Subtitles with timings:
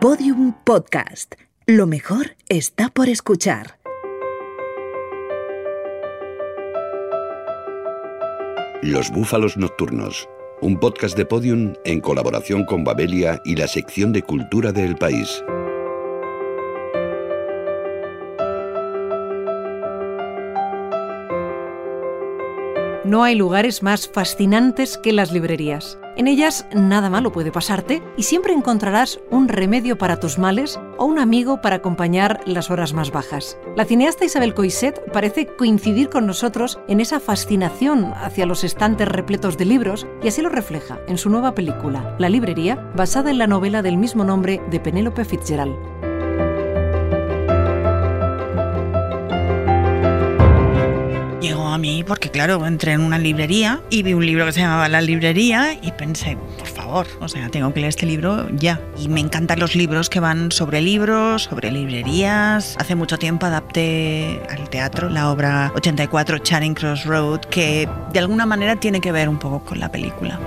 [0.00, 1.34] Podium Podcast.
[1.66, 3.80] Lo mejor está por escuchar.
[8.80, 10.28] Los Búfalos Nocturnos,
[10.60, 15.42] un podcast de Podium en colaboración con Babelia y la sección de cultura del país.
[23.04, 25.98] No hay lugares más fascinantes que las librerías.
[26.18, 31.04] En ellas nada malo puede pasarte y siempre encontrarás un remedio para tus males o
[31.04, 33.56] un amigo para acompañar las horas más bajas.
[33.76, 39.56] La cineasta Isabel Coiset parece coincidir con nosotros en esa fascinación hacia los estantes repletos
[39.56, 43.46] de libros y así lo refleja en su nueva película, La librería, basada en la
[43.46, 45.97] novela del mismo nombre de Penélope Fitzgerald.
[51.40, 54.60] Llegó a mí porque, claro, entré en una librería y vi un libro que se
[54.60, 58.80] llamaba La librería y pensé, por favor, o sea, tengo que leer este libro ya.
[58.98, 62.76] Y me encantan los libros que van sobre libros, sobre librerías.
[62.76, 68.44] Hace mucho tiempo adapté al teatro la obra 84 Charing Cross Road, que de alguna
[68.44, 70.40] manera tiene que ver un poco con la película.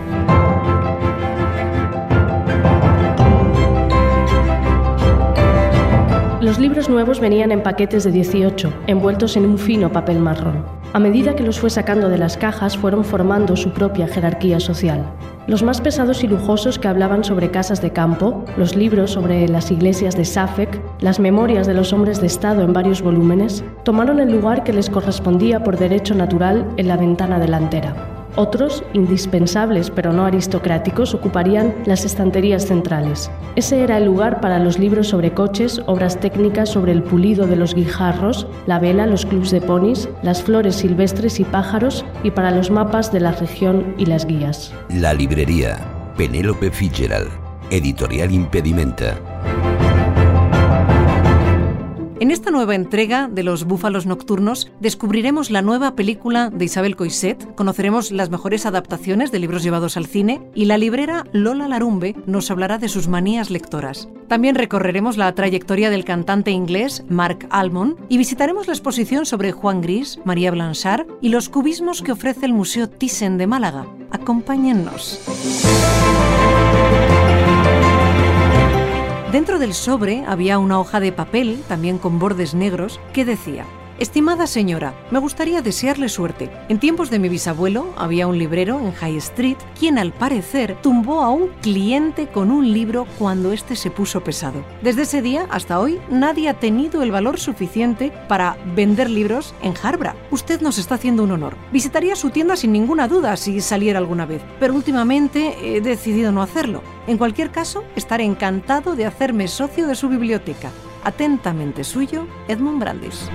[6.41, 10.80] Los libros nuevos venían en paquetes de 18, envueltos en un fino papel marrón.
[10.93, 15.05] A medida que los fue sacando de las cajas, fueron formando su propia jerarquía social.
[15.47, 19.71] Los más pesados y lujosos que hablaban sobre casas de campo, los libros sobre las
[19.71, 24.31] iglesias de Suffolk, las memorias de los hombres de Estado en varios volúmenes, tomaron el
[24.33, 28.20] lugar que les correspondía por derecho natural en la ventana delantera.
[28.35, 33.29] Otros, indispensables pero no aristocráticos, ocuparían las estanterías centrales.
[33.55, 37.55] Ese era el lugar para los libros sobre coches, obras técnicas sobre el pulido de
[37.55, 42.51] los guijarros, la vela, los clubs de ponis, las flores silvestres y pájaros y para
[42.51, 44.73] los mapas de la región y las guías.
[44.89, 45.77] La librería,
[46.17, 47.29] Penélope Fitzgerald,
[47.69, 49.30] editorial Impedimenta.
[52.21, 57.55] En esta nueva entrega de Los Búfalos Nocturnos descubriremos la nueva película de Isabel Coiset,
[57.55, 62.51] conoceremos las mejores adaptaciones de libros llevados al cine y la librera Lola Larumbe nos
[62.51, 64.07] hablará de sus manías lectoras.
[64.27, 69.81] También recorreremos la trayectoria del cantante inglés Mark Almond y visitaremos la exposición sobre Juan
[69.81, 73.87] Gris, María Blanchard y los cubismos que ofrece el Museo Thyssen de Málaga.
[74.11, 75.21] Acompáñennos.
[79.31, 83.65] Dentro del sobre había una hoja de papel, también con bordes negros, que decía,
[84.01, 86.49] Estimada señora, me gustaría desearle suerte.
[86.69, 91.21] En tiempos de mi bisabuelo había un librero en High Street quien al parecer tumbó
[91.21, 94.65] a un cliente con un libro cuando éste se puso pesado.
[94.81, 99.75] Desde ese día hasta hoy nadie ha tenido el valor suficiente para vender libros en
[99.83, 100.15] Harbra.
[100.31, 101.55] Usted nos está haciendo un honor.
[101.71, 106.41] Visitaría su tienda sin ninguna duda si saliera alguna vez, pero últimamente he decidido no
[106.41, 106.81] hacerlo.
[107.05, 110.71] En cualquier caso, estaré encantado de hacerme socio de su biblioteca.
[111.03, 113.29] Atentamente suyo, Edmund Brandis.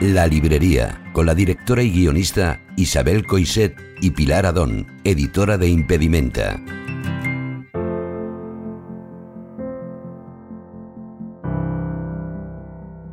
[0.00, 6.60] La librería, con la directora y guionista Isabel Coiset y Pilar Adón, editora de Impedimenta.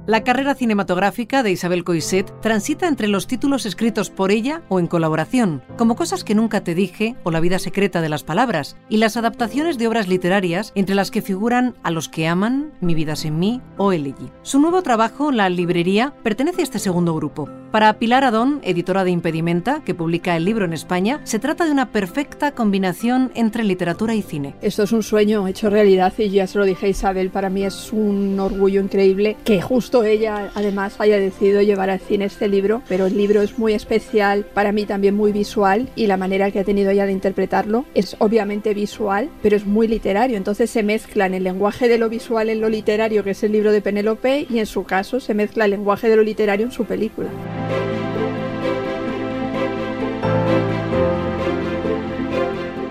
[0.08, 4.86] La carrera cinematográfica de Isabel Coiset transita entre los títulos escritos por ella o en
[4.86, 8.98] colaboración, como Cosas que nunca te dije o La vida secreta de las palabras, y
[8.98, 13.16] las adaptaciones de obras literarias entre las que figuran A los que aman, Mi vida
[13.16, 14.30] sin mí o Elegy.
[14.44, 17.50] Su nuevo trabajo, La librería, pertenece a este segundo grupo.
[17.72, 21.72] Para Pilar Adón, editora de Impedimenta, que publica el libro en España, se trata de
[21.72, 24.56] una perfecta combinación entre literatura y cine.
[24.62, 27.66] Esto es un sueño hecho realidad y ya se lo dije a Isabel, para mí
[27.66, 32.82] es un orgullo increíble que justo ella además haya decidido llevar al cine este libro,
[32.88, 36.60] pero el libro es muy especial, para mí también muy visual y la manera que
[36.60, 41.26] ha tenido ella de interpretarlo es obviamente visual, pero es muy literario, entonces se mezcla
[41.26, 44.48] en el lenguaje de lo visual en lo literario, que es el libro de Penélope,
[44.50, 47.30] y en su caso se mezcla el lenguaje de lo literario en su película.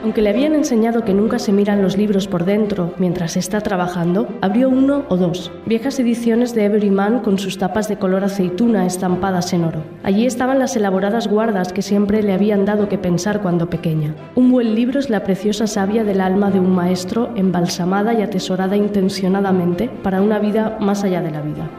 [0.05, 4.29] Aunque le habían enseñado que nunca se miran los libros por dentro mientras está trabajando,
[4.43, 9.55] abrió uno o dos, viejas ediciones de Everyman con sus tapas de color aceituna estampadas
[9.55, 9.83] en oro.
[10.03, 14.15] Allí estaban las elaboradas guardas que siempre le habían dado que pensar cuando pequeña.
[14.35, 18.77] Un buen libro es la preciosa savia del alma de un maestro embalsamada y atesorada
[18.77, 21.71] intencionadamente para una vida más allá de la vida.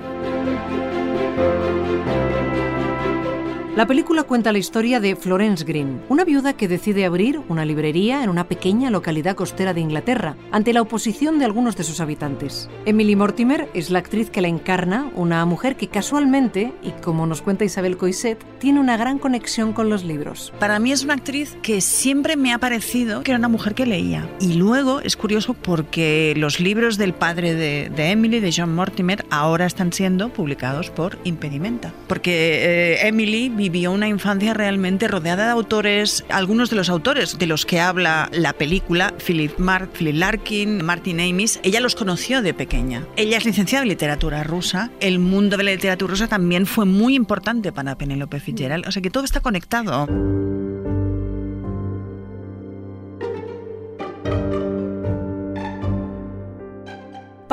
[3.75, 8.23] La película cuenta la historia de Florence Green, una viuda que decide abrir una librería
[8.23, 12.69] en una pequeña localidad costera de Inglaterra, ante la oposición de algunos de sus habitantes.
[12.85, 17.41] Emily Mortimer es la actriz que la encarna, una mujer que casualmente, y como nos
[17.41, 20.53] cuenta Isabel Coiset, tiene una gran conexión con los libros.
[20.57, 23.85] Para mí es una actriz que siempre me ha parecido que era una mujer que
[23.85, 24.25] leía.
[24.39, 29.65] Y luego es curioso porque los libros del padre de, Emily, de John Mortimer, ahora
[29.65, 31.93] están siendo publicados por Impedimenta.
[32.07, 37.47] Porque eh, Emily vivió una infancia realmente rodeada de autores, algunos de los autores de
[37.47, 39.53] los que habla la película, Philip
[39.97, 43.07] Philip Larkin, Martin Amis, ella los conoció de pequeña.
[43.15, 44.91] Ella es licenciada en literatura rusa.
[44.99, 48.87] El mundo de la literatura rusa también fue muy importante para Penélope Fitzgerald.
[48.87, 50.07] O sea que todo está conectado.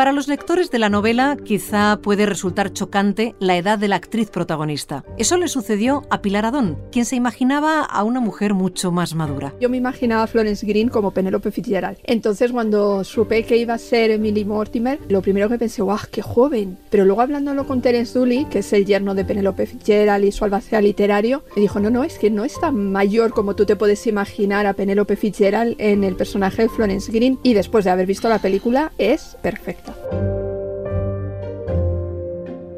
[0.03, 4.31] Para los lectores de la novela quizá puede resultar chocante la edad de la actriz
[4.31, 5.05] protagonista.
[5.17, 9.55] Eso le sucedió a Pilar Adón, quien se imaginaba a una mujer mucho más madura.
[9.61, 11.99] Yo me imaginaba a Florence Green como Penélope Fitzgerald.
[12.03, 16.21] Entonces cuando supe que iba a ser Emily Mortimer, lo primero que pensé, ¡guau, qué
[16.21, 16.79] joven!
[16.91, 20.45] Pero luego hablándolo con Terence Dooley, que es el yerno de Penélope Fitzgerald y su
[20.45, 23.77] albacea literario, me dijo, no, no, es que no es tan mayor como tú te
[23.77, 27.39] puedes imaginar a Penélope Fitzgerald en el personaje de Florence Green.
[27.45, 29.92] Y después de haber visto la película, es perfecta.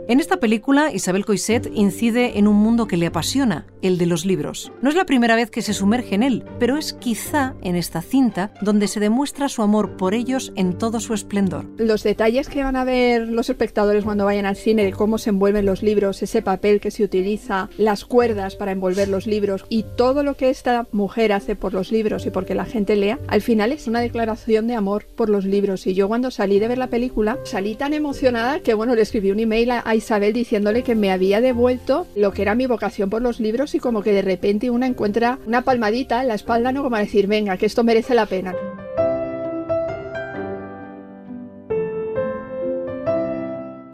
[0.06, 4.24] En esta película, Isabel Coiset incide en un mundo que le apasiona, el de los
[4.24, 4.72] libros.
[4.82, 8.02] No es la primera vez que se sumerge en él, pero es quizá en esta
[8.02, 11.66] cinta donde se demuestra su amor por ellos en todo su esplendor.
[11.76, 15.30] Los detalles que van a ver los espectadores cuando vayan al cine de cómo se
[15.30, 19.84] envuelven los libros, ese papel que se utiliza, las cuerdas para envolver los libros y
[19.96, 23.42] todo lo que esta mujer hace por los libros y porque la gente lea, al
[23.42, 25.86] final es una declaración de amor por los libros.
[25.86, 29.30] Y yo cuando salí de ver la película, salí tan emocionada que bueno, le escribí
[29.30, 33.22] un email a Isabel diciéndole que me había devuelto lo que era mi vocación por
[33.22, 36.82] los libros y como que de repente una encuentra una palmadita en la espalda, ¿no?
[36.82, 38.54] Como a decir, venga, que esto merece la pena.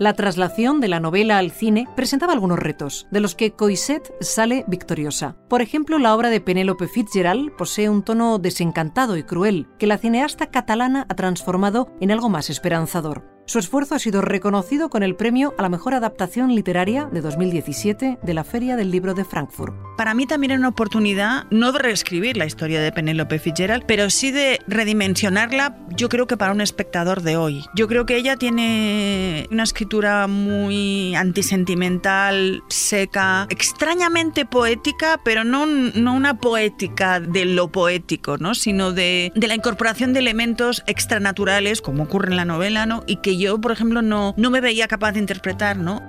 [0.01, 4.65] La traslación de la novela al cine presentaba algunos retos, de los que Coiset sale
[4.67, 5.37] victoriosa.
[5.47, 9.99] Por ejemplo, la obra de Penélope Fitzgerald posee un tono desencantado y cruel, que la
[9.99, 13.40] cineasta catalana ha transformado en algo más esperanzador.
[13.51, 18.19] Su esfuerzo ha sido reconocido con el premio a la mejor adaptación literaria de 2017
[18.23, 19.75] de la Feria del Libro de Frankfurt.
[19.97, 24.09] Para mí también era una oportunidad no de reescribir la historia de Penélope Fitzgerald, pero
[24.09, 27.65] sí de redimensionarla, yo creo que para un espectador de hoy.
[27.75, 36.15] Yo creo que ella tiene una escritura muy antisentimental, seca, extrañamente poética, pero no, no
[36.15, 38.55] una poética de lo poético, ¿no?
[38.55, 43.03] sino de, de la incorporación de elementos extranaturales, como ocurre en la novela, ¿no?
[43.09, 46.01] y que yo, por ejemplo, no, no me veía capaz de interpretar, ¿no?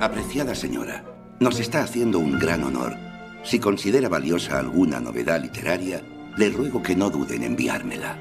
[0.00, 1.04] Apreciada señora,
[1.40, 2.96] nos está haciendo un gran honor.
[3.42, 6.02] Si considera valiosa alguna novedad literaria,
[6.36, 8.16] le ruego que no dude en enviármela.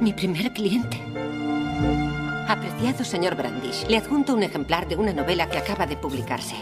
[0.00, 1.00] Mi primer cliente.
[2.48, 6.56] Apreciado señor Brandish, le adjunto un ejemplar de una novela que acaba de publicarse.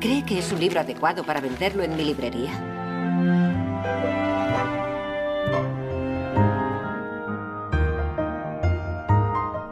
[0.00, 3.57] ¿Cree que es un libro adecuado para venderlo en mi librería?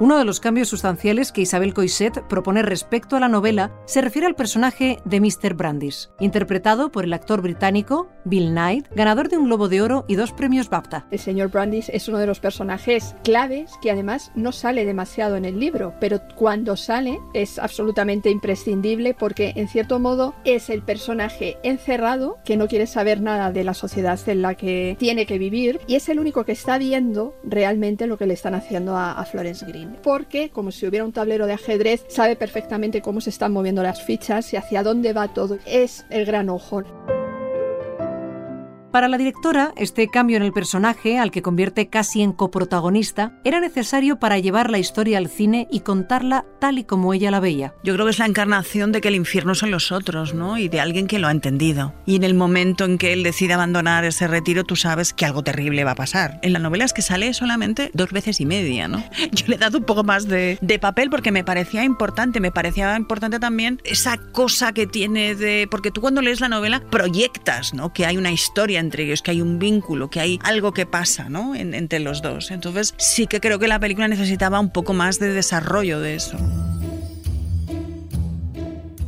[0.06, 4.28] Uno de los cambios sustanciales que Isabel Coiset propone respecto a la novela se refiere
[4.28, 5.54] al personaje de Mr.
[5.54, 10.14] Brandis, interpretado por el actor británico Bill Knight, ganador de un Globo de Oro y
[10.14, 11.08] dos premios BAFTA.
[11.10, 15.44] El señor Brandis es uno de los personajes claves que además no sale demasiado en
[15.44, 21.58] el libro, pero cuando sale es absolutamente imprescindible porque en cierto modo es el personaje
[21.64, 25.80] encerrado que no quiere saber nada de la sociedad en la que tiene que vivir
[25.88, 29.66] y es el único que está viendo realmente lo que le están haciendo a Florence
[29.66, 33.82] Green porque, como si hubiera un tablero de ajedrez, sabe perfectamente cómo se están moviendo
[33.82, 35.58] las fichas y hacia dónde va todo.
[35.66, 36.84] Es el gran ojo.
[38.96, 43.60] Para la directora, este cambio en el personaje, al que convierte casi en coprotagonista, era
[43.60, 47.74] necesario para llevar la historia al cine y contarla tal y como ella la veía.
[47.84, 50.56] Yo creo que es la encarnación de que el infierno son los otros, ¿no?
[50.56, 51.92] Y de alguien que lo ha entendido.
[52.06, 55.44] Y en el momento en que él decide abandonar ese retiro, tú sabes que algo
[55.44, 56.38] terrible va a pasar.
[56.40, 59.04] En la novela es que sale solamente dos veces y media, ¿no?
[59.32, 62.50] Yo le he dado un poco más de, de papel porque me parecía importante, me
[62.50, 65.68] parecía importante también esa cosa que tiene de...
[65.70, 67.92] Porque tú cuando lees la novela proyectas, ¿no?
[67.92, 71.28] Que hay una historia entre ellos, que hay un vínculo, que hay algo que pasa
[71.28, 71.54] ¿no?
[71.54, 72.50] En, entre los dos.
[72.50, 76.36] Entonces sí que creo que la película necesitaba un poco más de desarrollo de eso.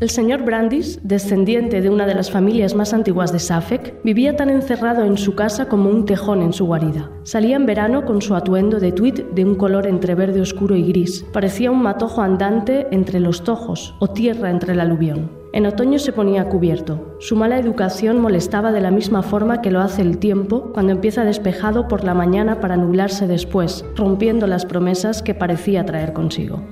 [0.00, 4.48] El señor Brandis, descendiente de una de las familias más antiguas de Suffolk, vivía tan
[4.48, 7.10] encerrado en su casa como un tejón en su guarida.
[7.24, 10.84] Salía en verano con su atuendo de tweed de un color entre verde oscuro y
[10.84, 11.26] gris.
[11.32, 15.37] Parecía un matojo andante entre los tojos o tierra entre el aluvión.
[15.52, 17.16] En otoño se ponía cubierto.
[17.20, 21.24] Su mala educación molestaba de la misma forma que lo hace el tiempo cuando empieza
[21.24, 26.62] despejado por la mañana para nublarse después, rompiendo las promesas que parecía traer consigo.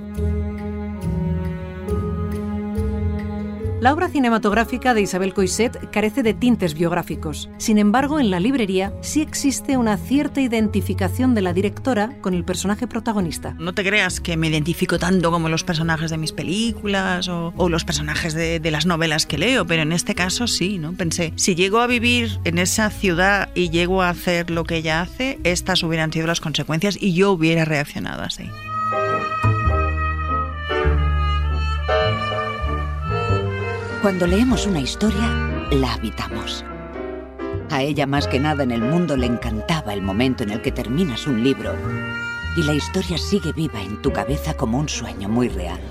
[3.87, 7.49] La obra cinematográfica de Isabel Coixet carece de tintes biográficos.
[7.57, 12.43] Sin embargo, en la librería sí existe una cierta identificación de la directora con el
[12.43, 13.55] personaje protagonista.
[13.57, 17.69] No te creas que me identifico tanto como los personajes de mis películas o, o
[17.69, 20.91] los personajes de, de, las novelas que leo, pero en este caso sí, ¿no?
[20.91, 24.99] Pensé, si llego a vivir en esa ciudad y llego a hacer lo que ella
[24.99, 28.49] hace, estas hubieran sido las consecuencias y yo hubiera reaccionado así.
[34.07, 35.27] Cuando leemos una historia,
[35.69, 36.63] la habitamos.
[37.69, 40.71] A ella más que nada en el mundo le encantaba el momento en el que
[40.71, 41.75] terminas un libro
[42.55, 45.81] y la historia sigue viva en tu cabeza como un sueño muy real.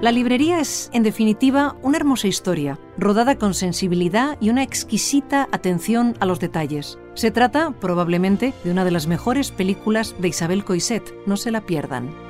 [0.00, 6.14] La librería es, en definitiva, una hermosa historia, rodada con sensibilidad y una exquisita atención
[6.20, 6.96] a los detalles.
[7.14, 11.12] Se trata, probablemente, de una de las mejores películas de Isabel Coixet.
[11.26, 12.29] No se la pierdan.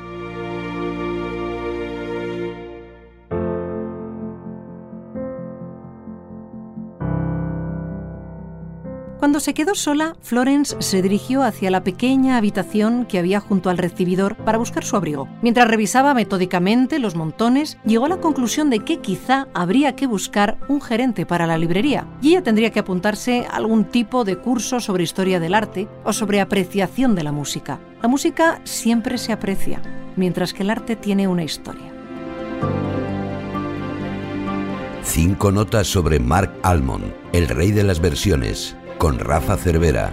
[9.21, 13.77] Cuando se quedó sola, Florence se dirigió hacia la pequeña habitación que había junto al
[13.77, 15.29] recibidor para buscar su abrigo.
[15.43, 20.57] Mientras revisaba metódicamente los montones, llegó a la conclusión de que quizá habría que buscar
[20.69, 24.81] un gerente para la librería y ella tendría que apuntarse a algún tipo de curso
[24.81, 27.79] sobre historia del arte o sobre apreciación de la música.
[28.01, 29.83] La música siempre se aprecia,
[30.17, 31.93] mientras que el arte tiene una historia.
[35.03, 40.13] Cinco notas sobre Mark Almond, el rey de las versiones, con Rafa Cervera.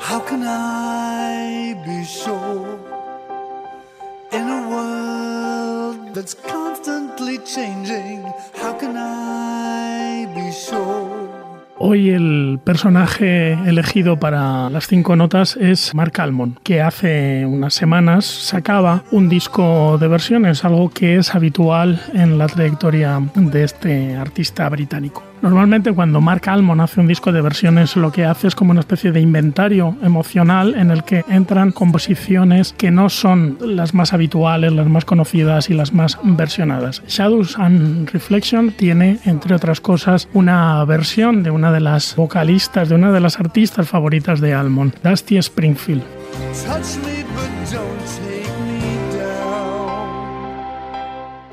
[0.00, 2.80] How can I be sure
[4.32, 8.24] in a world that's constantly changing?
[8.56, 11.15] How can I be sure?
[11.78, 18.24] Hoy el personaje elegido para las cinco notas es Mark Almond, que hace unas semanas
[18.24, 24.66] sacaba un disco de versiones, algo que es habitual en la trayectoria de este artista
[24.70, 25.22] británico.
[25.42, 28.80] Normalmente cuando Mark Almond hace un disco de versiones lo que hace es como una
[28.80, 34.72] especie de inventario emocional en el que entran composiciones que no son las más habituales,
[34.72, 37.02] las más conocidas y las más versionadas.
[37.06, 42.94] Shadows and Reflection tiene, entre otras cosas, una versión de una de las vocalistas, de
[42.94, 46.02] una de las artistas favoritas de Almond, Dusty Springfield.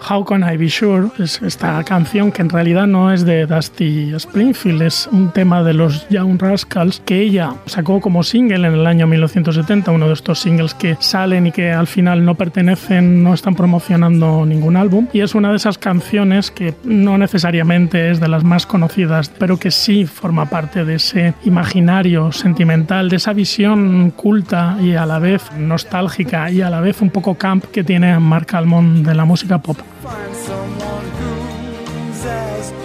[0.09, 4.13] How Can I Be Sure es esta canción que en realidad no es de Dusty
[4.15, 8.85] Springfield, es un tema de los Young Rascals que ella sacó como single en el
[8.85, 13.33] año 1970, uno de estos singles que salen y que al final no pertenecen, no
[13.33, 15.07] están promocionando ningún álbum.
[15.13, 19.57] Y es una de esas canciones que no necesariamente es de las más conocidas, pero
[19.57, 25.19] que sí forma parte de ese imaginario sentimental, de esa visión culta y a la
[25.19, 29.25] vez nostálgica y a la vez un poco camp que tiene Mark Almond de la
[29.25, 29.77] música pop.
[30.03, 32.82] Find someone who's as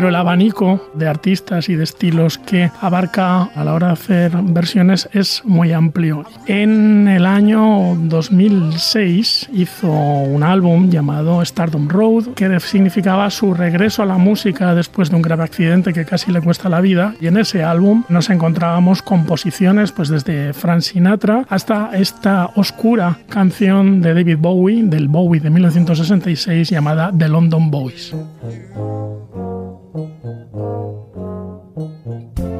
[0.00, 4.32] pero el abanico de artistas y de estilos que abarca a la hora de hacer
[4.44, 6.24] versiones es muy amplio.
[6.46, 14.06] En el año 2006 hizo un álbum llamado Stardom Road que significaba su regreso a
[14.06, 17.36] la música después de un grave accidente que casi le cuesta la vida y en
[17.36, 24.38] ese álbum nos encontrábamos composiciones pues desde Frank Sinatra hasta esta oscura canción de David
[24.38, 28.14] Bowie del Bowie de 1966 llamada The London Boys.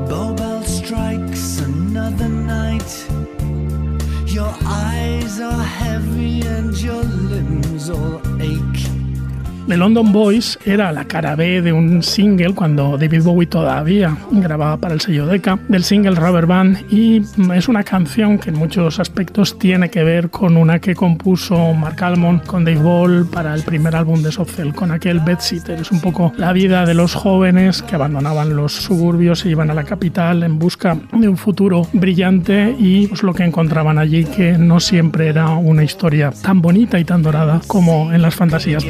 [0.09, 3.07] Bowbell strikes another night.
[4.27, 9.00] Your eyes are heavy and your limbs all ache.
[9.71, 14.77] The London Boys era la cara B de un single cuando David Bowie todavía grababa
[14.79, 17.23] para el sello Decca, del single Rubber Band y
[17.55, 22.03] es una canción que en muchos aspectos tiene que ver con una que compuso Mark
[22.03, 25.79] Almond con Dave Ball para el primer álbum de Soft Cell, con aquel Bedsitter.
[25.79, 29.75] Es un poco la vida de los jóvenes que abandonaban los suburbios e iban a
[29.75, 34.59] la capital en busca de un futuro brillante y pues, lo que encontraban allí que
[34.59, 38.85] no siempre era una historia tan bonita y tan dorada como en las fantasías.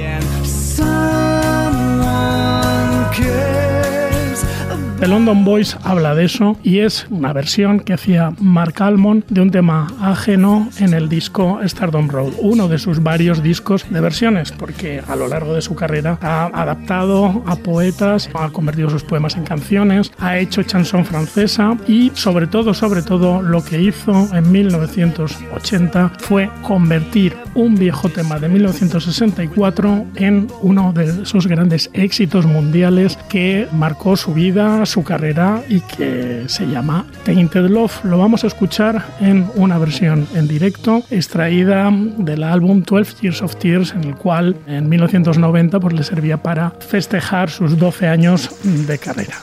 [5.01, 9.41] The London Boys habla de eso y es una versión que hacía Mark Almond de
[9.41, 14.53] un tema ajeno en el disco Stardom Road, uno de sus varios discos de versiones,
[14.53, 19.37] porque a lo largo de su carrera ha adaptado a poetas, ha convertido sus poemas
[19.37, 24.53] en canciones, ha hecho chanson francesa y sobre todo, sobre todo, lo que hizo en
[24.53, 33.17] 1980 fue convertir un viejo tema de 1964 en uno de sus grandes éxitos mundiales
[33.31, 38.05] que marcó su vida, su carrera y que se llama Tainted Love.
[38.05, 43.57] Lo vamos a escuchar en una versión en directo extraída del álbum 12 Years of
[43.57, 48.99] Tears en el cual en 1990 pues, le servía para festejar sus 12 años de
[48.99, 49.37] carrera.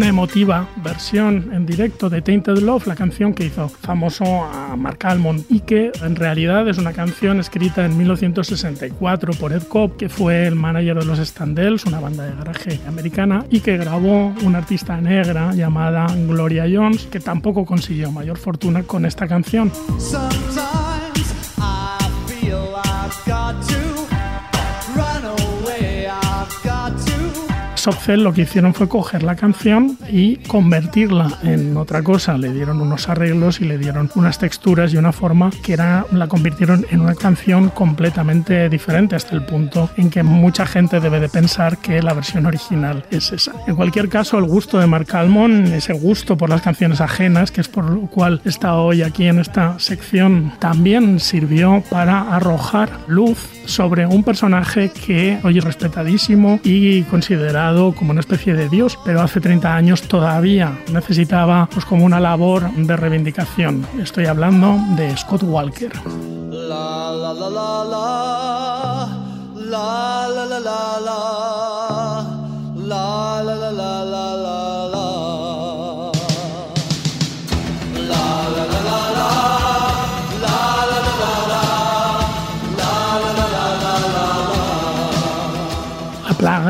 [0.00, 4.96] Una emotiva versión en directo de Tainted Love, la canción que hizo famoso a Mark
[5.02, 10.08] Almond y que en realidad es una canción escrita en 1964 por Ed Cobb, que
[10.08, 14.56] fue el manager de los Standells, una banda de garaje americana, y que grabó una
[14.56, 19.70] artista negra llamada Gloria Jones, que tampoco consiguió mayor fortuna con esta canción.
[27.90, 32.38] Softcell lo que hicieron fue coger la canción y convertirla en otra cosa.
[32.38, 36.28] Le dieron unos arreglos y le dieron unas texturas y una forma que era, la
[36.28, 41.28] convirtieron en una canción completamente diferente hasta el punto en que mucha gente debe de
[41.28, 43.54] pensar que la versión original es esa.
[43.66, 47.60] En cualquier caso, el gusto de Mark Almond, ese gusto por las canciones ajenas, que
[47.60, 53.48] es por lo cual está hoy aquí en esta sección, también sirvió para arrojar luz
[53.66, 59.22] sobre un personaje que hoy es respetadísimo y considerado como una especie de dios, pero
[59.22, 63.86] hace 30 años todavía necesitaba pues, como una labor de reivindicación.
[64.00, 65.92] Estoy hablando de Scott Walker.
[66.50, 67.84] La, la, la, la,
[69.54, 71.20] la, la, la, la,
[72.76, 74.04] la, la, la,
[74.36, 74.69] la,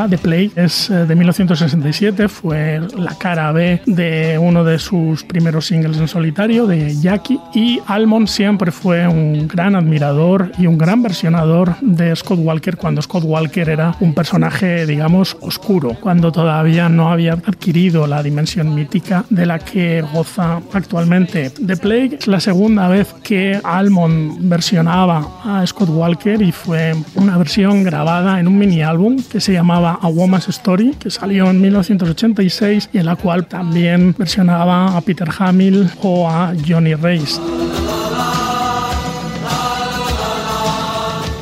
[0.00, 5.24] Plaga de Play es eh, de 1967, fue la cara B de uno de sus
[5.24, 10.78] primeros singles en solitario, de Jackie, y Almond siempre fue un gran admirador y un
[10.78, 16.88] gran versionador de Scott Walker cuando Scott Walker era un personaje, digamos, oscuro, cuando todavía
[16.88, 21.50] no había adquirido la dimensión mítica de la que goza actualmente.
[21.50, 27.36] The Plague es la segunda vez que Almond versionaba a Scott Walker y fue una
[27.36, 31.60] versión grabada en un mini álbum que se llamaba A Woman's Story, que salió en
[31.60, 37.40] 1986 y en la cual también versionaba a Peter Hamill o a Johnny Race.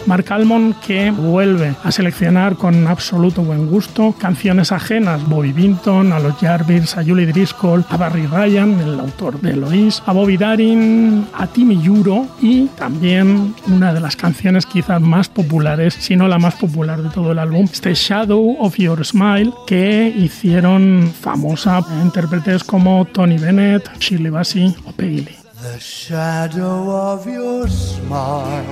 [0.09, 6.19] Mark Almond que vuelve a seleccionar con absoluto buen gusto canciones ajenas, Bobby Binton, a
[6.19, 11.27] los Jarvis, a Julie Driscoll, a Barry Ryan, el autor de Eloise, a Bobby Darin,
[11.35, 16.39] a Timmy Yuro y también una de las canciones quizás más populares, si no la
[16.39, 22.65] más popular de todo el álbum, este Shadow of Your Smile que hicieron famosa intérpretes
[22.65, 25.37] como Tony Bennett, Shirley Bassey o Peggy Lee.
[25.61, 28.65] The shadow of your smile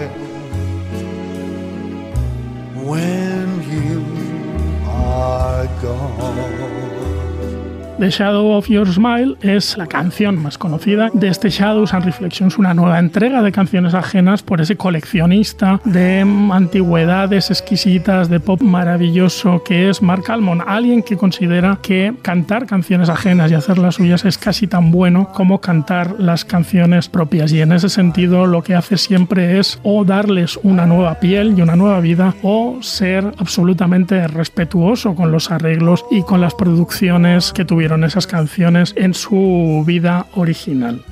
[2.87, 4.05] when you
[4.87, 7.16] are gone.
[7.99, 12.59] The Shadow of Your Smile es la canción más conocida de este Shadows and Reflections,
[12.59, 19.63] una nueva entrega de canciones ajenas por ese coleccionista de antigüedades exquisitas, de pop maravilloso
[19.65, 24.37] que es Mark Almond, alguien que considera que cantar canciones ajenas y hacerlas suyas es
[24.37, 27.51] casi tan bueno como cantar las canciones propias.
[27.53, 31.63] Y en ese sentido lo que hace siempre es o darles una nueva piel y
[31.63, 37.65] una nueva vida o ser absolutamente respetuoso con los arreglos y con las producciones que
[37.65, 41.03] tuvieron esas canciones en su vida original.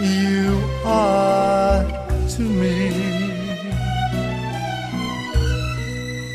[0.00, 1.86] You are
[2.36, 2.90] to me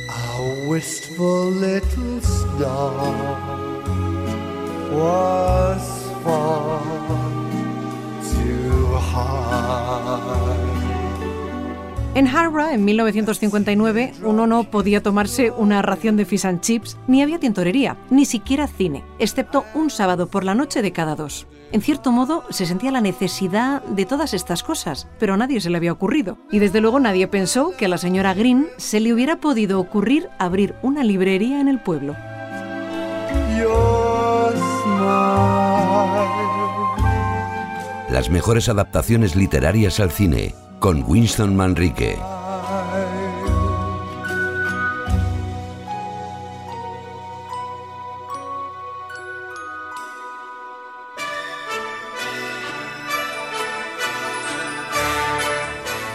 [0.09, 3.39] a wistful little star
[4.91, 6.81] was far
[8.31, 10.58] too high.
[12.19, 17.21] En Harvard, en 1959, uno no podía tomarse una ración de fish and chips, ni
[17.21, 21.47] había tintorería, ni siquiera cine, excepto un sábado por la noche de cada dos.
[21.71, 25.69] En cierto modo, se sentía la necesidad de todas estas cosas, pero a nadie se
[25.69, 26.37] le había ocurrido.
[26.51, 30.27] Y desde luego nadie pensó que a la señora Green se le hubiera podido ocurrir
[30.39, 32.17] abrir una librería en el pueblo.
[38.11, 42.17] Las mejores adaptaciones literarias al cine con Winston Manrique.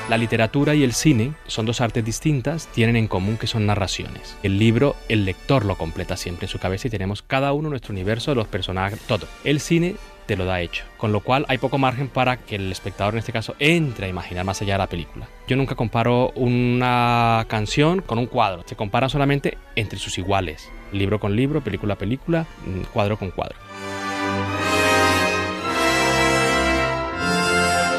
[0.08, 4.36] La literatura y el cine son dos artes distintas, tienen en común que son narraciones.
[4.42, 7.92] El libro, el lector lo completa siempre en su cabeza y tenemos cada uno nuestro
[7.92, 9.26] universo, los personajes, todo.
[9.44, 9.96] El cine
[10.26, 13.18] te lo da hecho, con lo cual hay poco margen para que el espectador en
[13.18, 15.26] este caso entre a imaginar más allá de la película.
[15.46, 21.20] Yo nunca comparo una canción con un cuadro, se compara solamente entre sus iguales, libro
[21.20, 23.56] con libro, película a película, mm, cuadro con cuadro.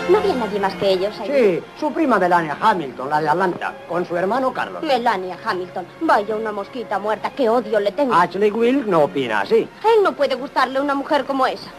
[0.09, 1.31] No había nadie más que ellos allí.
[1.33, 4.83] Sí, su prima Melania Hamilton, la de Atlanta, con su hermano Carlos.
[4.83, 5.87] Melania Hamilton.
[6.01, 8.13] Vaya una mosquita muerta, qué odio le tengo.
[8.13, 9.67] Ashley Wilk no opina así.
[9.83, 11.71] A él no puede gustarle una mujer como esa.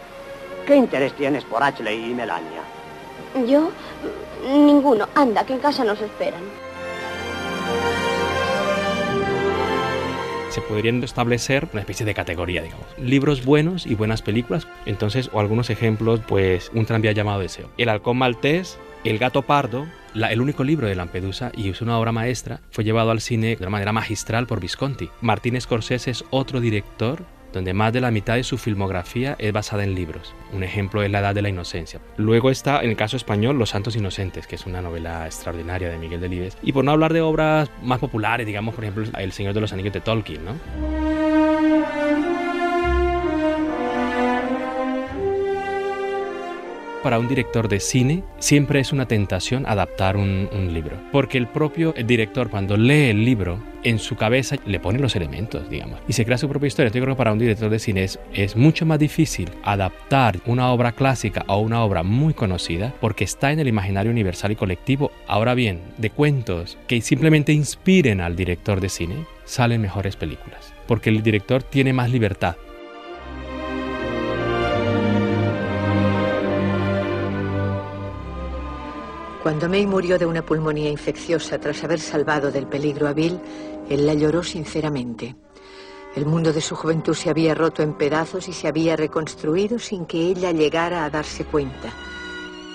[0.67, 2.63] ¿Qué interés tienes por Ashley y Melania?
[3.47, 3.71] ¿Yo?
[4.49, 5.09] Ninguno.
[5.15, 6.41] Anda, que en casa nos esperan.
[10.51, 12.87] se podrían establecer una especie de categoría, digamos.
[12.97, 14.67] Libros buenos y buenas películas.
[14.87, 17.69] Entonces, o algunos ejemplos, pues un tranvía llamado Deseo.
[17.77, 21.97] El halcón maltés, El gato pardo, la- el único libro de Lampedusa y es una
[21.99, 25.11] obra maestra, fue llevado al cine de una manera magistral por Visconti.
[25.21, 29.85] Martín Scorsese es otro director donde más de la mitad de su filmografía es basada
[29.85, 30.35] en libros.
[30.53, 32.01] Un ejemplo es La Edad de la Inocencia.
[32.17, 35.99] Luego está, en el caso español, Los Santos Inocentes, que es una novela extraordinaria de
[35.99, 36.57] Miguel Delibes.
[36.63, 39.73] Y por no hablar de obras más populares, digamos, por ejemplo, El Señor de los
[39.73, 41.06] Anillos de Tolkien, ¿no?
[47.07, 50.97] Para un director de cine siempre es una tentación adaptar un, libro.
[51.12, 55.71] Porque el propio director cuando lee el libro, en su cabeza le pone los elementos,
[55.71, 56.90] digamos, y se crea su propia historia.
[56.90, 60.73] Yo creo que para un director de cine es, es mucho más difícil adaptar una
[60.73, 65.12] obra clásica a una obra muy conocida porque está en el imaginario universal y colectivo.
[65.29, 69.14] Ahora bien, de cuentos que simplemente inspiren al director de cine,
[69.45, 70.73] salen mejores películas.
[70.88, 72.57] Porque el director tiene más libertad
[79.47, 83.39] Cuando May murió de una pulmonía infecciosa tras haber salvado del peligro a Bill,
[83.89, 85.37] él la lloró sinceramente.
[86.17, 90.05] El mundo de su juventud se había roto en pedazos y se había reconstruido sin
[90.05, 91.93] que ella llegara a darse cuenta.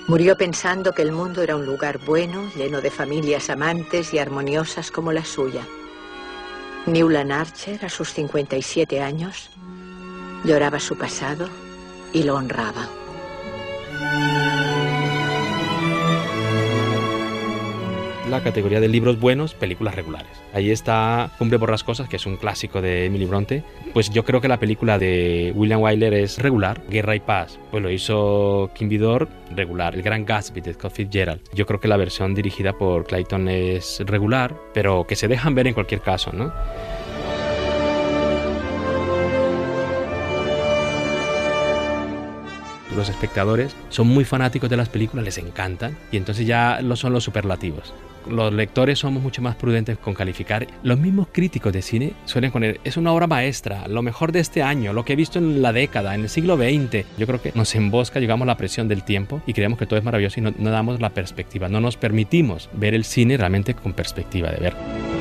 [0.08, 4.90] Murió pensando que el mundo era un lugar bueno, lleno de familias amantes y armoniosas
[4.90, 5.66] como la suya.
[6.86, 9.50] Newland Archer, a sus 57 años,
[10.42, 11.50] lloraba su pasado
[12.14, 12.88] y lo honraba.
[18.32, 20.30] La categoría de libros buenos, películas regulares.
[20.54, 23.62] Ahí está Cumbre Borrascosas, que es un clásico de Emily Bronte.
[23.92, 26.82] Pues yo creo que la película de William Wyler es regular.
[26.88, 29.94] Guerra y Paz, pues lo hizo Kim Vidor, regular.
[29.94, 31.42] El Gran Gatsby de Scott Fitzgerald.
[31.54, 35.66] Yo creo que la versión dirigida por Clayton es regular, pero que se dejan ver
[35.66, 36.52] en cualquier caso, ¿no?
[42.96, 47.12] Los espectadores son muy fanáticos de las películas, les encantan y entonces ya lo son
[47.12, 47.92] los superlativos.
[48.28, 50.66] Los lectores somos mucho más prudentes con calificar.
[50.84, 54.62] Los mismos críticos de cine suelen poner, es una obra maestra, lo mejor de este
[54.62, 57.04] año, lo que he visto en la década, en el siglo XX.
[57.18, 59.98] Yo creo que nos embosca, llegamos a la presión del tiempo y creemos que todo
[59.98, 63.74] es maravilloso y no, no damos la perspectiva, no nos permitimos ver el cine realmente
[63.74, 65.11] con perspectiva de ver.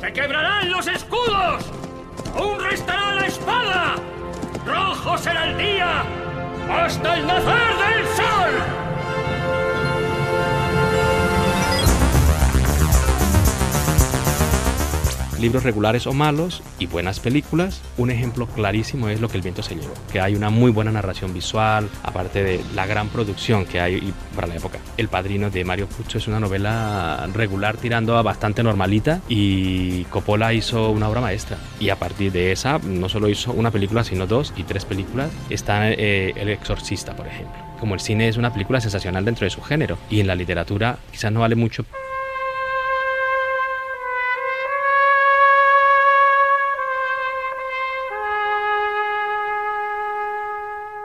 [0.00, 1.64] ¡Se quebrarán los escudos!
[2.36, 3.96] ¡Aún restará la espada!
[4.64, 6.04] ¡Rojo será el día!
[6.70, 8.87] ¡Hasta el nacer del sol!
[15.40, 17.80] Libros regulares o malos y buenas películas.
[17.96, 20.92] Un ejemplo clarísimo es Lo que el viento se llevó, que hay una muy buena
[20.92, 24.78] narración visual, aparte de la gran producción que hay para la época.
[24.96, 30.52] El Padrino de Mario Puzo es una novela regular tirando a bastante normalita y Coppola
[30.52, 31.58] hizo una obra maestra.
[31.80, 35.30] Y a partir de esa, no solo hizo una película, sino dos y tres películas.
[35.50, 37.56] Está eh, El Exorcista, por ejemplo.
[37.80, 40.98] Como el cine es una película sensacional dentro de su género y en la literatura
[41.12, 41.84] quizás no vale mucho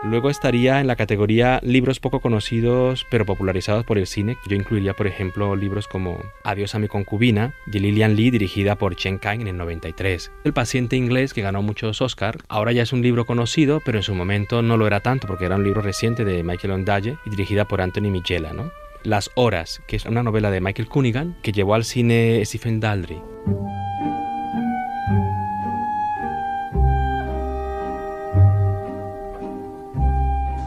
[0.04, 4.38] Luego estaría en la categoría libros poco conocidos pero popularizados por el cine.
[4.48, 8.98] Yo incluiría, por ejemplo, libros como Adiós a mi concubina de Lillian Lee, dirigida por
[8.98, 10.32] Chen Kang en el 93.
[10.44, 14.04] El paciente inglés, que ganó muchos Oscar, ahora ya es un libro conocido, pero en
[14.04, 17.30] su momento no lo era tanto porque era un libro reciente de Michael Ondaatje y
[17.30, 18.72] dirigida por Anthony Michela, ¿no?
[19.04, 23.22] Las Horas, que es una novela de Michael Cunningham que llevó al cine Stephen Daldry.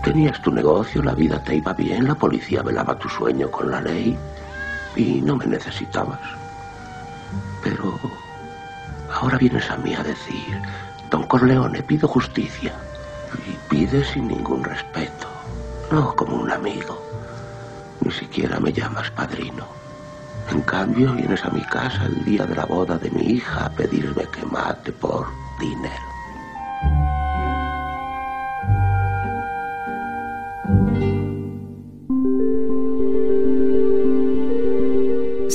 [0.06, 3.80] Tenías tu negocio, la vida te iba bien, la policía velaba tu sueño con la
[3.80, 4.16] ley
[4.94, 6.20] y no me necesitabas.
[7.60, 7.98] Pero
[9.12, 10.62] ahora vienes a mí a decir,
[11.10, 12.72] don Corleone, pido justicia.
[13.48, 15.26] Y pides sin ningún respeto,
[15.90, 17.02] no como un amigo.
[18.00, 19.66] Ni siquiera me llamas padrino.
[20.52, 23.70] En cambio, vienes a mi casa el día de la boda de mi hija a
[23.70, 25.26] pedirme que mate por
[25.58, 26.15] dinero.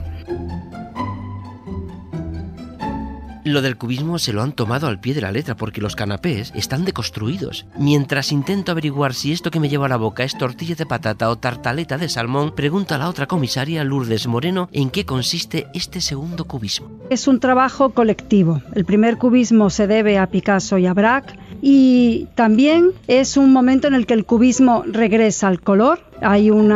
[3.49, 6.53] Lo del cubismo se lo han tomado al pie de la letra porque los canapés
[6.55, 7.65] están deconstruidos.
[7.79, 11.31] Mientras intento averiguar si esto que me lleva a la boca es tortilla de patata
[11.31, 16.03] o tartaleta de salmón, pregunto a la otra comisaria, Lourdes Moreno, en qué consiste este
[16.03, 16.91] segundo cubismo.
[17.09, 18.61] Es un trabajo colectivo.
[18.75, 23.88] El primer cubismo se debe a Picasso y a Braque y también es un momento
[23.88, 26.01] en el que el cubismo regresa al color.
[26.21, 26.68] Hay un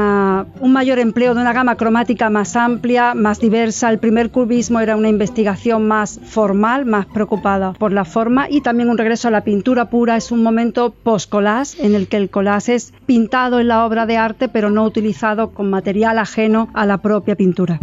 [0.72, 3.90] mayor empleo de una gama cromática más amplia, más diversa.
[3.90, 8.88] El primer cubismo era una investigación más formal, más preocupada por la forma y también
[8.88, 10.16] un regreso a la pintura pura.
[10.16, 14.16] Es un momento post-collage en el que el collage es pintado en la obra de
[14.16, 17.80] arte pero no utilizado con material ajeno a la propia pintura.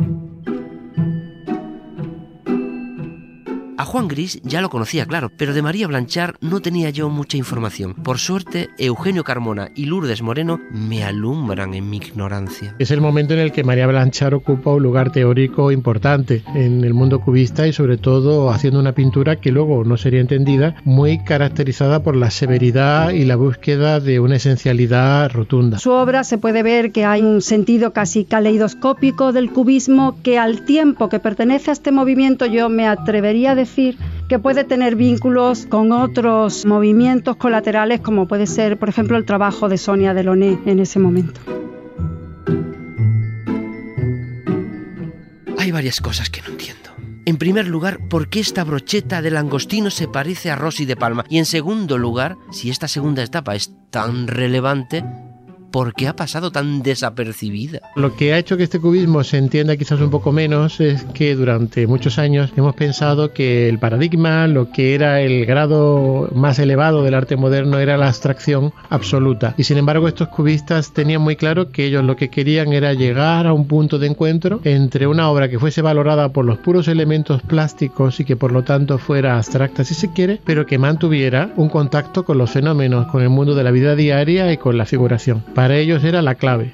[3.80, 7.38] A Juan Gris ya lo conocía, claro, pero de María Blanchard no tenía yo mucha
[7.38, 7.94] información.
[7.94, 12.76] Por suerte, Eugenio Carmona y Lourdes Moreno me alumbran en mi ignorancia.
[12.78, 16.94] Es el momento en el que María Blanchard ocupa un lugar teórico importante en el
[16.94, 22.04] mundo cubista y sobre todo haciendo una pintura que luego no sería entendida, muy caracterizada
[22.04, 25.80] por la severidad y la búsqueda de una esencialidad rotunda.
[25.80, 30.66] Su obra se puede ver que hay un sentido casi caleidoscópico del cubismo que al
[30.66, 33.69] tiempo que pertenece a este movimiento yo me atrevería a decir
[34.28, 39.70] que puede tener vínculos con otros movimientos colaterales como puede ser, por ejemplo, el trabajo
[39.70, 41.40] de Sonia Delaunay en ese momento.
[45.58, 46.90] Hay varias cosas que no entiendo.
[47.26, 51.26] En primer lugar, ¿por qué esta brocheta de langostino se parece a Rosy de Palma?
[51.30, 55.04] Y en segundo lugar, si esta segunda etapa es tan relevante,
[55.72, 57.82] ¿por qué ha pasado tan desapercibida?
[57.96, 61.36] Lo que ha hecho que este cubismo se entienda quizás un poco menos es que
[61.36, 67.04] durante muchos años hemos pensado que el paradigma, lo que era el grado más elevado
[67.04, 69.54] del arte moderno era la abstracción absoluta.
[69.58, 73.48] Y sin embargo estos cubistas tenían muy claro que ellos lo que querían era llegar
[73.48, 77.42] a un punto de encuentro entre una obra que fuese valorada por los puros elementos
[77.42, 81.70] plásticos y que por lo tanto fuera abstracta si se quiere, pero que mantuviera un
[81.70, 85.44] contacto con los fenómenos, con el mundo de la vida diaria y con la figuración.
[85.60, 86.72] Para ellos era la clave.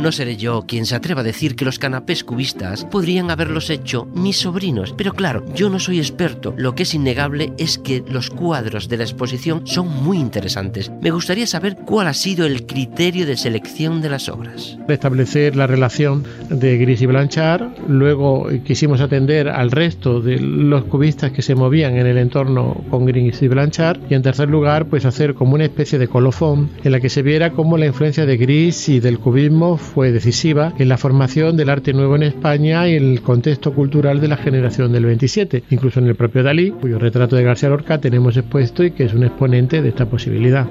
[0.00, 4.06] No seré yo quien se atreva a decir que los canapés cubistas podrían haberlos hecho
[4.14, 6.54] mis sobrinos, pero claro, yo no soy experto.
[6.56, 10.90] Lo que es innegable es que los cuadros de la exposición son muy interesantes.
[11.02, 14.78] Me gustaría saber cuál ha sido el criterio de selección de las obras.
[14.88, 21.32] Establecer la relación de Gris y Blanchard, luego quisimos atender al resto de los cubistas
[21.32, 25.04] que se movían en el entorno con Gris y Blanchard y en tercer lugar pues
[25.04, 28.38] hacer como una especie de colofón en la que se viera cómo la influencia de
[28.38, 32.94] Gris y del cubismo fue decisiva en la formación del arte nuevo en España y
[32.94, 37.36] el contexto cultural de la generación del 27, incluso en el propio Dalí, cuyo retrato
[37.36, 40.66] de García Lorca tenemos expuesto y que es un exponente de esta posibilidad.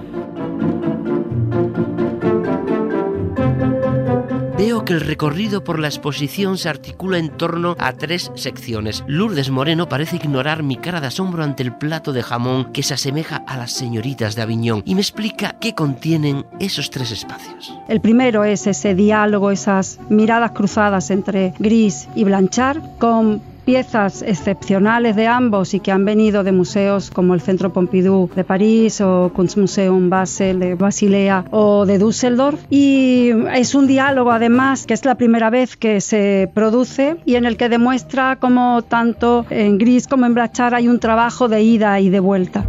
[4.94, 9.04] El recorrido por la exposición se articula en torno a tres secciones.
[9.08, 12.94] Lourdes Moreno parece ignorar mi cara de asombro ante el plato de jamón que se
[12.94, 17.74] asemeja a las señoritas de Aviñón y me explica qué contienen esos tres espacios.
[17.88, 25.16] El primero es ese diálogo, esas miradas cruzadas entre Gris y Blanchard, con piezas excepcionales
[25.16, 29.32] de ambos y que han venido de museos como el Centro Pompidou de París o
[29.32, 32.60] Kunstmuseum Basel de Basilea o de Düsseldorf.
[32.72, 37.46] Y es un diálogo además que es la primera vez que se produce y en
[37.46, 42.00] el que demuestra cómo tanto en Gris como en Blanchard hay un trabajo de ida
[42.00, 42.66] y de vuelta.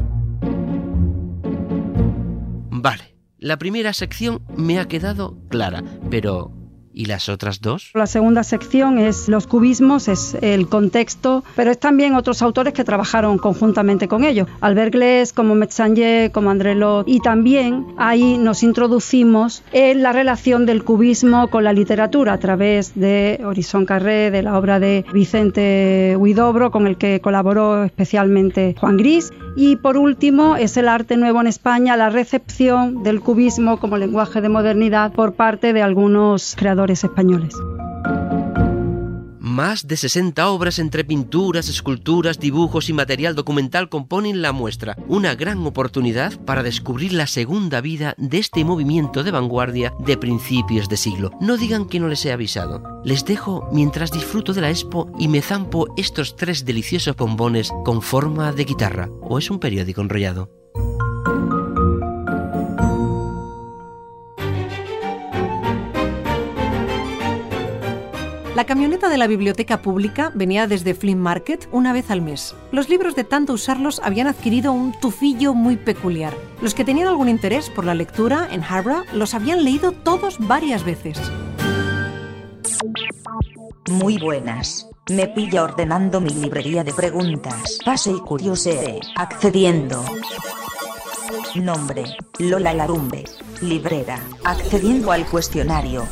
[2.71, 3.05] Vale,
[3.39, 6.60] la primera sección me ha quedado clara, pero
[6.93, 7.91] ¿Y las otras dos?
[7.95, 12.85] La segunda sección es los cubismos, es el contexto, pero es también otros autores que
[12.85, 14.49] trabajaron conjuntamente con ellos.
[14.61, 17.09] Albert Gles, como Metzanger, como André Lot.
[17.09, 22.95] Y también ahí nos introducimos en la relación del cubismo con la literatura a través
[22.95, 28.97] de Horizon Carré, de la obra de Vicente Huidobro, con el que colaboró especialmente Juan
[28.97, 29.33] Gris.
[29.57, 34.41] Y por último es el arte nuevo en España, la recepción del cubismo como lenguaje
[34.41, 37.55] de modernidad por parte de algunos creadores españoles.
[39.61, 45.35] Más de 60 obras entre pinturas, esculturas, dibujos y material documental componen la muestra, una
[45.35, 50.97] gran oportunidad para descubrir la segunda vida de este movimiento de vanguardia de principios de
[50.97, 51.33] siglo.
[51.43, 53.03] No digan que no les he avisado.
[53.05, 58.01] Les dejo mientras disfruto de la expo y me zampo estos tres deliciosos bombones con
[58.01, 59.11] forma de guitarra.
[59.21, 60.60] ¿O es un periódico enrollado?
[68.57, 72.57] La camioneta de la biblioteca pública venía desde Flea Market una vez al mes.
[72.73, 76.35] Los libros de tanto usarlos habían adquirido un tufillo muy peculiar.
[76.61, 80.85] Los que tenían algún interés por la lectura en Harborough los habían leído todos varias
[80.85, 81.21] veces.
[83.89, 84.89] Muy buenas.
[85.09, 87.79] Me pilla ordenando mi librería de preguntas.
[87.85, 88.99] Pase y curiose.
[89.17, 90.05] Accediendo.
[91.55, 92.05] Nombre,
[92.41, 93.25] Lola Larumbe.
[93.61, 94.21] Librera.
[94.45, 96.07] Accediendo al cuestionario.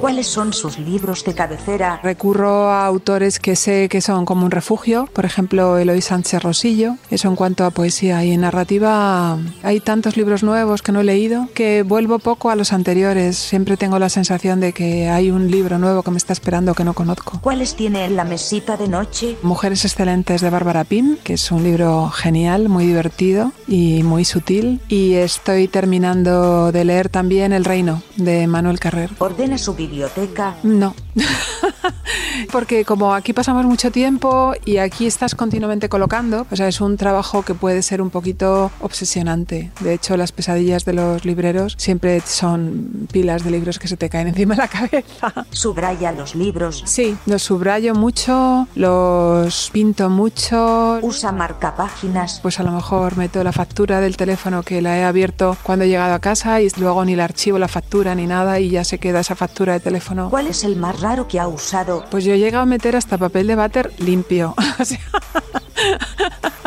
[0.00, 2.00] ¿Cuáles son sus libros de cabecera?
[2.04, 6.94] Recurro a autores que sé que son como un refugio, por ejemplo Eloy Sánchez Rosillo.
[7.10, 11.48] Eso en cuanto a poesía y narrativa hay tantos libros nuevos que no he leído
[11.52, 13.36] que vuelvo poco a los anteriores.
[13.36, 16.84] Siempre tengo la sensación de que hay un libro nuevo que me está esperando que
[16.84, 17.40] no conozco.
[17.40, 19.36] ¿Cuáles tiene en la mesita de noche?
[19.42, 24.80] Mujeres excelentes de Bárbara Pym, que es un libro genial, muy divertido y muy sutil.
[24.88, 29.10] Y estoy terminando de leer también El Reino de Manuel Carrer.
[29.18, 30.56] ¿Ordena su biblioteca?
[30.62, 30.94] No.
[32.52, 36.96] Porque como aquí pasamos mucho tiempo y aquí estás continuamente colocando, o sea, es un
[36.96, 39.70] trabajo que puede ser un poquito obsesionante.
[39.80, 44.08] De hecho, las pesadillas de los libreros siempre son pilas de libros que se te
[44.08, 45.46] caen encima de la cabeza.
[45.50, 46.82] ¿Subraya los libros?
[46.86, 50.98] Sí, los subrayo mucho, los pinto mucho.
[51.02, 52.40] ¿Usa marcapáginas?
[52.42, 55.88] Pues a lo mejor meto la factura del teléfono que la he abierto cuando he
[55.88, 58.98] llegado a casa y luego ni la archivo la factura ni nada y ya se
[58.98, 60.30] queda esa factura de teléfono.
[60.30, 62.04] ¿Cuál es el más raro que ha usado?
[62.10, 64.54] Pues yo he llegado a meter hasta papel de váter limpio.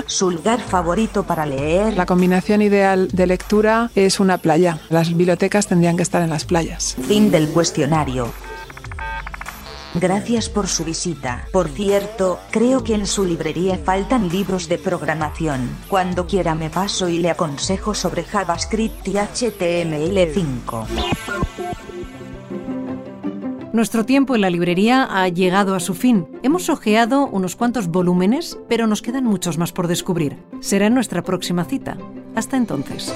[0.07, 1.95] ¿Su lugar favorito para leer?
[1.95, 4.79] La combinación ideal de lectura es una playa.
[4.89, 6.97] Las bibliotecas tendrían que estar en las playas.
[7.07, 8.33] Fin del cuestionario.
[9.93, 11.45] Gracias por su visita.
[11.51, 15.69] Por cierto, creo que en su librería faltan libros de programación.
[15.87, 20.87] Cuando quiera me paso y le aconsejo sobre JavaScript y HTML5.
[23.73, 26.27] Nuestro tiempo en la librería ha llegado a su fin.
[26.43, 30.35] Hemos ojeado unos cuantos volúmenes, pero nos quedan muchos más por descubrir.
[30.59, 31.97] Será nuestra próxima cita.
[32.35, 33.13] Hasta entonces.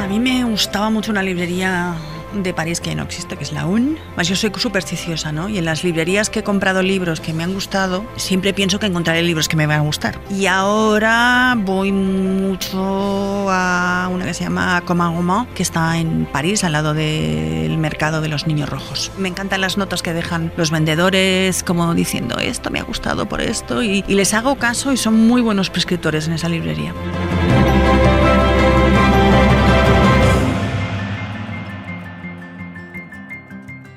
[0.00, 1.94] A mí me gustaba mucho una librería
[2.34, 3.98] de París que no existe, que es la UN.
[4.16, 5.48] Más yo soy supersticiosa, ¿no?
[5.48, 8.86] Y en las librerías que he comprado libros que me han gustado, siempre pienso que
[8.86, 10.18] encontraré libros que me van a gustar.
[10.30, 16.72] Y ahora voy mucho a una que se llama Comagoma, que está en París, al
[16.72, 19.10] lado del mercado de los niños rojos.
[19.18, 23.40] Me encantan las notas que dejan los vendedores, como diciendo, esto me ha gustado por
[23.40, 26.94] esto, y, y les hago caso y son muy buenos prescriptores en esa librería.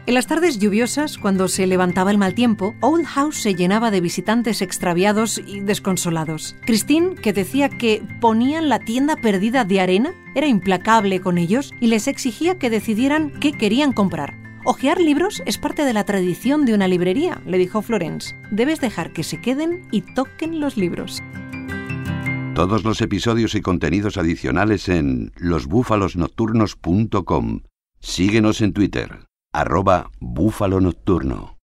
[0.10, 4.02] En las tardes lluviosas, cuando se levantaba el mal tiempo, Old House se llenaba de
[4.02, 6.56] visitantes extraviados y desconsolados.
[6.66, 11.90] Christine, que decía que ponían la tienda perdida de arena, era implacable con ellos y
[11.90, 14.36] les exigía que decidieran qué querían comprar.
[14.66, 18.36] Ojear libros es parte de la tradición de una librería, le dijo Florence.
[18.50, 21.22] Debes dejar que se queden y toquen los libros.
[22.56, 27.62] Todos los episodios y contenidos adicionales en losbúfalosnocturnos.com.
[28.00, 29.29] Síguenos en Twitter,
[29.60, 31.59] arroba búfalo nocturno.